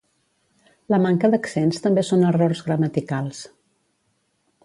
[0.93, 3.43] La manca d'accents també són errors gramaticals